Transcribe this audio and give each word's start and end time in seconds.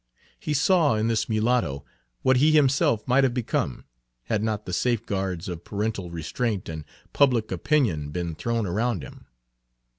He 0.39 0.55
saw 0.55 0.95
in 0.95 1.09
this 1.09 1.29
mulatto 1.29 1.85
what 2.23 2.37
he 2.37 2.51
himself 2.53 3.07
might 3.07 3.23
have 3.23 3.35
become 3.35 3.85
had 4.23 4.41
not 4.41 4.65
the 4.65 4.73
safeguards 4.73 5.47
of 5.47 5.63
parental 5.63 6.09
restraint 6.09 6.67
and 6.67 6.85
public 7.13 7.51
opinion 7.51 8.09
been 8.09 8.33
thrown 8.33 8.65
around 8.65 9.03
him. 9.03 9.27